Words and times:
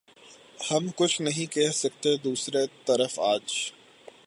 ہم 0.71 0.87
کچھ 0.95 1.21
نہیں 1.21 1.51
کہہ 1.51 1.71
سکتے 1.73 2.15
دوسری 2.17 2.65
طرف 2.85 3.19
آج 3.23 3.53